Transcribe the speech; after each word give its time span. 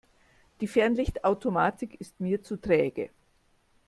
Die 0.61 0.67
Fernlichtautomatik 0.67 2.01
ist 2.01 2.19
mir 2.19 2.41
zu 2.41 2.57
träge. 2.57 3.11